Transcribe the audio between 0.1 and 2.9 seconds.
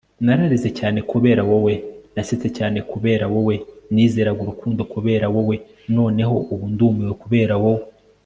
nararize cyane kubera wowe. nasetse cyane